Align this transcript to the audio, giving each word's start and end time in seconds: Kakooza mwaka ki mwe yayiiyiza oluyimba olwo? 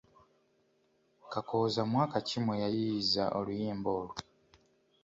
Kakooza 1.31 1.81
mwaka 1.91 2.17
ki 2.27 2.37
mwe 2.43 2.55
yayiiyiza 2.63 3.23
oluyimba 3.39 3.89
olwo? 3.99 4.15